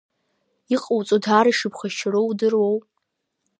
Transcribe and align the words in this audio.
Иҟоуҵо 0.75 1.17
даара 1.23 1.49
ишԥхашьароу 1.51 2.27
удыруоу? 2.31 2.75